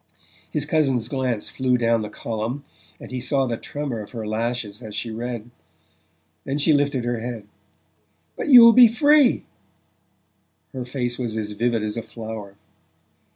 His 0.49 0.65
cousin's 0.65 1.07
glance 1.07 1.47
flew 1.47 1.77
down 1.77 2.01
the 2.01 2.09
column, 2.09 2.65
and 2.99 3.11
he 3.11 3.21
saw 3.21 3.45
the 3.45 3.55
tremor 3.55 3.99
of 3.99 4.09
her 4.13 4.25
lashes 4.25 4.81
as 4.81 4.95
she 4.95 5.11
read. 5.11 5.51
Then 6.43 6.57
she 6.57 6.73
lifted 6.73 7.05
her 7.05 7.19
head. 7.19 7.47
"But 8.35 8.47
you'll 8.49 8.73
be 8.73 8.87
free!" 8.87 9.45
Her 10.73 10.85
face 10.85 11.19
was 11.19 11.37
as 11.37 11.51
vivid 11.51 11.83
as 11.83 11.97
a 11.97 12.01
flower. 12.01 12.55